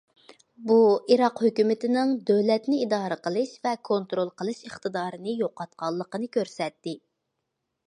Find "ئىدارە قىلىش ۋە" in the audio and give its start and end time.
2.85-3.75